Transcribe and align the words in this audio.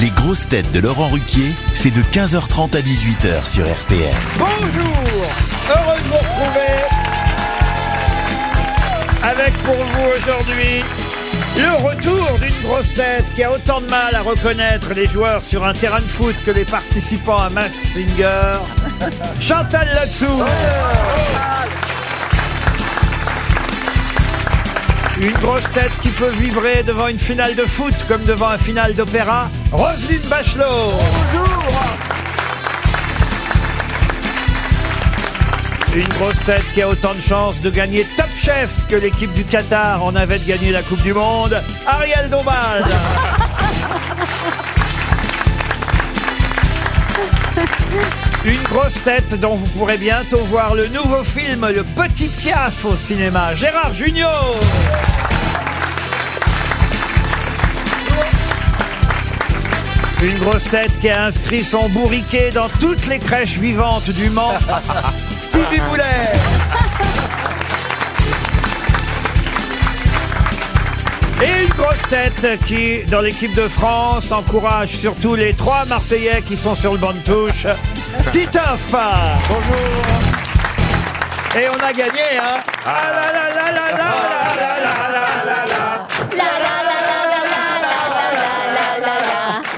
Les 0.00 0.10
grosses 0.10 0.46
têtes 0.46 0.70
de 0.70 0.78
Laurent 0.78 1.08
Ruquier, 1.08 1.52
c'est 1.74 1.90
de 1.90 2.00
15h30 2.00 2.76
à 2.76 2.80
18h 2.80 3.50
sur 3.50 3.64
RTL. 3.64 4.14
Bonjour 4.38 4.94
Heureux 5.70 5.98
de 5.98 6.04
vous 6.04 6.14
retrouver 6.14 7.08
avec 9.24 9.52
pour 9.64 9.74
vous 9.74 10.08
aujourd'hui 10.16 10.84
le 11.56 11.84
retour 11.84 12.38
d'une 12.38 12.62
grosse 12.62 12.94
tête 12.94 13.24
qui 13.34 13.42
a 13.42 13.50
autant 13.50 13.80
de 13.80 13.90
mal 13.90 14.14
à 14.14 14.22
reconnaître 14.22 14.94
les 14.94 15.06
joueurs 15.06 15.42
sur 15.42 15.64
un 15.64 15.72
terrain 15.72 16.00
de 16.00 16.06
foot 16.06 16.36
que 16.46 16.52
les 16.52 16.64
participants 16.64 17.38
à 17.38 17.50
Mask 17.50 17.80
Singer, 17.84 18.52
Chantal 19.40 19.88
Latsou. 19.94 20.42
Une 25.20 25.32
grosse 25.38 25.68
tête 25.70 25.90
qui 26.00 26.10
peut 26.10 26.30
vibrer 26.30 26.84
devant 26.84 27.08
une 27.08 27.18
finale 27.18 27.56
de 27.56 27.64
foot 27.64 27.94
comme 28.06 28.22
devant 28.22 28.50
un 28.50 28.58
final 28.58 28.94
d'opéra, 28.94 29.50
Roselyne 29.72 30.22
Bachelot. 30.30 30.92
Une 35.96 36.08
grosse 36.08 36.38
tête 36.44 36.62
qui 36.72 36.82
a 36.82 36.88
autant 36.88 37.14
de 37.14 37.20
chances 37.20 37.60
de 37.60 37.70
gagner 37.70 38.06
Top 38.16 38.28
Chef 38.36 38.86
que 38.86 38.94
l'équipe 38.94 39.32
du 39.32 39.44
Qatar 39.44 40.04
en 40.04 40.14
avait 40.14 40.38
de 40.38 40.44
gagner 40.44 40.70
la 40.70 40.82
Coupe 40.82 41.02
du 41.02 41.12
Monde, 41.12 41.60
Ariel 41.86 42.30
Dombal. 42.30 42.84
Une 48.44 48.62
grosse 48.62 49.02
tête 49.02 49.38
dont 49.40 49.54
vous 49.54 49.66
pourrez 49.78 49.98
bientôt 49.98 50.40
voir 50.44 50.74
le 50.74 50.86
nouveau 50.88 51.24
film 51.24 51.66
Le 51.68 51.82
Petit 51.82 52.28
Piaf 52.28 52.84
au 52.84 52.96
cinéma, 52.96 53.54
Gérard 53.54 53.92
Junior. 53.92 54.54
Une 60.22 60.38
grosse 60.38 60.64
tête 60.64 60.98
qui 61.00 61.08
a 61.08 61.26
inscrit 61.26 61.62
son 61.62 61.88
bourriquet 61.90 62.50
dans 62.50 62.68
toutes 62.80 63.06
les 63.06 63.18
crèches 63.18 63.58
vivantes 63.58 64.10
du 64.10 64.30
Mans, 64.30 64.58
Stevie 65.40 65.80
Boulet. 65.88 66.32
Tête 72.08 72.58
qui, 72.66 73.04
dans 73.04 73.20
l'équipe 73.20 73.54
de 73.54 73.68
France, 73.68 74.32
encourage 74.32 74.90
surtout 74.90 75.34
les 75.34 75.54
trois 75.54 75.84
Marseillais 75.86 76.42
qui 76.42 76.56
sont 76.56 76.74
sur 76.74 76.92
le 76.92 76.98
banc 76.98 77.12
de 77.12 77.18
touche. 77.18 77.66
Titoff 78.32 78.90
Bonjour. 78.90 80.04
Et 81.56 81.68
on 81.68 81.84
a 81.84 81.92
gagné, 81.92 82.38
hein. 82.40 82.60
Ah 82.86 83.02
là 83.10 83.32
là 83.32 83.54
là 83.54 83.72
là 83.72 83.72
là 83.72 83.90
là 83.96 83.98
là 83.98 84.47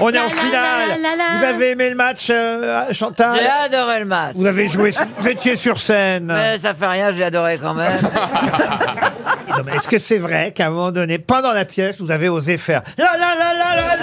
On 0.01 0.09
est 0.09 0.19
en 0.19 0.29
finale 0.29 0.99
Vous 1.37 1.45
avez 1.45 1.71
aimé 1.71 1.89
le 1.89 1.95
match, 1.95 2.27
euh, 2.29 2.85
J'ai 2.89 2.93
Chantal 2.95 3.39
adoré 3.65 3.99
le 3.99 4.05
match. 4.05 4.33
Vous 4.35 4.45
avez 4.45 4.67
joué, 4.67 4.93
vous 5.19 5.27
étiez 5.27 5.55
sur 5.55 5.79
scène. 5.79 6.31
Mais 6.33 6.57
ça 6.57 6.73
fait 6.73 6.87
rien, 6.87 7.11
j'ai 7.11 7.23
adoré 7.23 7.59
quand 7.61 7.73
même. 7.73 7.91
Non, 9.49 9.57
mais 9.65 9.75
Est-ce 9.75 9.87
que 9.87 9.99
c'est 9.99 10.17
vrai 10.17 10.51
qu'à 10.53 10.67
un 10.67 10.69
moment 10.69 10.91
donné, 10.91 11.19
pendant 11.19 11.51
la 11.51 11.65
pièce, 11.65 11.99
vous 11.99 12.11
avez 12.11 12.29
osé 12.29 12.57
faire 12.57 12.81
la 12.97 13.17
la 13.17 13.35
la 13.35 13.53
la 13.53 13.75
la 13.75 13.95
la 13.95 14.01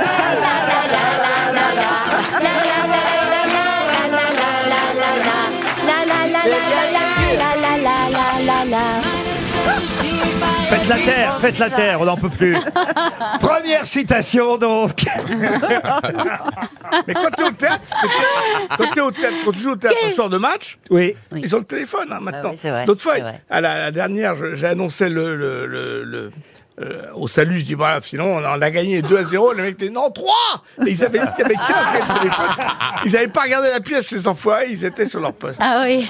Faites 10.68 10.88
la 10.88 10.96
terre, 10.96 11.38
faites 11.40 11.58
la 11.58 11.70
terre, 11.70 12.00
on 12.00 12.04
n'en 12.04 12.16
peut 12.16 12.28
plus. 12.28 12.56
Première 13.40 13.86
citation 13.86 14.56
donc. 14.58 15.04
Mais 17.06 17.14
quand 17.14 17.30
tu 17.36 17.42
es 17.42 17.46
au 17.46 17.50
théâtre, 17.52 17.88
quand 18.76 18.90
tu 18.92 18.98
es 18.98 19.02
au 19.02 19.10
théâtre, 19.10 19.34
quand 19.44 19.52
tu 19.52 19.58
joues 19.60 19.72
au 19.72 19.76
théâtre 19.76 19.96
un 20.06 20.10
soir 20.12 20.28
de 20.28 20.38
match, 20.38 20.78
Oui. 20.90 21.14
ils 21.34 21.54
ont 21.54 21.58
le 21.58 21.64
téléphone 21.64 22.08
hein, 22.10 22.18
maintenant. 22.20 22.50
Ah 22.50 22.50
oui, 22.52 22.58
c'est 22.62 22.70
vrai, 22.70 22.86
L'autre 22.86 23.02
fois, 23.02 23.14
c'est 23.16 23.20
vrai. 23.22 23.42
à 23.50 23.60
la, 23.60 23.78
la 23.78 23.90
dernière, 23.90 24.34
je- 24.34 24.54
j'ai 24.54 24.66
annoncé 24.66 25.08
le, 25.08 25.36
le, 25.36 25.66
le, 25.66 26.04
le- 26.04 26.32
euh, 26.80 27.02
au 27.14 27.26
salut, 27.28 27.58
je 27.58 27.64
dis 27.64 27.74
voilà, 27.74 28.00
sinon 28.00 28.24
on 28.36 28.44
en 28.44 28.60
a 28.62 28.70
gagné 28.70 29.02
2 29.02 29.16
à 29.18 29.24
0. 29.24 29.52
Le 29.54 29.62
mec 29.64 29.78
dit 29.78 29.90
non 29.90 30.10
3 30.10 30.32
Et 30.86 30.90
ils 30.90 31.04
avaient 31.04 31.18
dit 31.18 31.26
qu'il 31.36 31.42
y 31.42 31.46
avait 31.46 31.54
15 31.54 31.64
qui 31.66 31.72
avaient 31.74 32.12
le 32.14 32.18
téléphone. 32.20 32.46
Ils 33.04 33.12
n'avaient 33.12 33.28
pas 33.28 33.42
regardé 33.42 33.68
la 33.70 33.80
pièce, 33.80 34.06
ces 34.06 34.28
enfoirés, 34.28 34.66
ils 34.70 34.84
étaient 34.84 35.06
sur 35.06 35.20
leur 35.20 35.32
poste. 35.32 35.58
Ah 35.62 35.82
oui. 35.84 36.08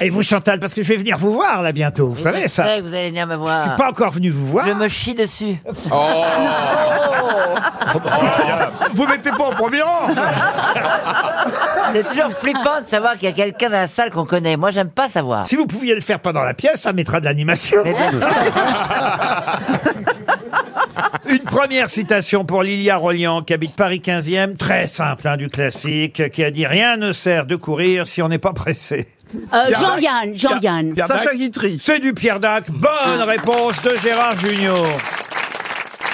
Et 0.00 0.10
vous 0.10 0.22
Chantal, 0.22 0.58
parce 0.60 0.74
que 0.74 0.82
je 0.82 0.88
vais 0.88 0.96
venir 0.96 1.16
vous 1.18 1.32
voir 1.32 1.62
là 1.62 1.72
bientôt, 1.72 2.08
vous 2.08 2.22
savez 2.22 2.42
Je 2.42 2.46
ça. 2.48 2.64
que 2.64 2.82
vous 2.82 2.94
allez 2.94 3.08
venir 3.10 3.26
me 3.26 3.34
Je 3.34 3.38
voir. 3.38 3.62
suis 3.68 3.76
pas 3.76 3.88
encore 3.90 4.10
venu 4.10 4.30
vous 4.30 4.46
voir. 4.46 4.66
Je 4.66 4.72
me 4.72 4.88
chie 4.88 5.14
dessus. 5.14 5.56
Vous 8.94 9.06
mettez 9.06 9.30
pas 9.30 9.48
au 9.48 9.52
premier 9.52 9.82
rang 9.82 10.08
C'est 11.94 12.02
toujours 12.08 12.32
flippant 12.32 12.80
de 12.82 12.88
savoir 12.88 13.14
qu'il 13.14 13.28
y 13.28 13.32
a 13.32 13.34
quelqu'un 13.34 13.66
dans 13.70 13.76
la 13.76 13.86
salle 13.86 14.10
qu'on 14.10 14.24
connaît. 14.26 14.56
Moi, 14.56 14.70
j'aime 14.70 14.90
pas 14.90 15.08
savoir. 15.08 15.46
Si 15.46 15.56
vous 15.56 15.66
pouviez 15.66 15.94
le 15.94 16.00
faire 16.00 16.20
pendant 16.20 16.42
la 16.42 16.54
pièce, 16.54 16.82
ça 16.82 16.92
mettra 16.92 17.20
de 17.20 17.24
l'animation. 17.26 17.78
Mais 17.84 17.92
bien 17.94 18.10
sûr. 18.10 18.20
Première 21.48 21.88
citation 21.88 22.44
pour 22.44 22.62
Lilia 22.62 22.98
Rollian, 22.98 23.42
qui 23.42 23.54
habite 23.54 23.74
Paris 23.74 24.02
15e, 24.04 24.56
très 24.58 24.86
simple, 24.86 25.26
hein, 25.26 25.38
du 25.38 25.48
classique, 25.48 26.30
qui 26.30 26.44
a 26.44 26.50
dit 26.50 26.66
«Rien 26.68 26.98
ne 26.98 27.12
sert 27.12 27.46
de 27.46 27.56
courir 27.56 28.06
si 28.06 28.20
on 28.20 28.28
n'est 28.28 28.38
pas 28.38 28.52
pressé 28.52 29.06
Euh, 29.52 29.66
Jean-Yann, 29.78 30.34
Jean-Yann. 30.34 30.92
Pierre 30.94 31.06
Sacha. 31.06 31.34
Guitry.». 31.34 31.78
C'est 31.80 32.00
du 32.00 32.12
Pierre 32.12 32.38
Dac. 32.40 32.70
Bonne 32.70 33.22
réponse 33.26 33.80
de 33.82 33.94
Gérard 34.02 34.36
Junior. 34.38 34.86